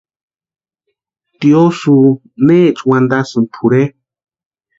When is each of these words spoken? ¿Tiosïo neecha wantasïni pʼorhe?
¿Tiosïo 1.39 1.97
neecha 2.45 2.83
wantasïni 2.89 3.45
pʼorhe? 3.53 3.83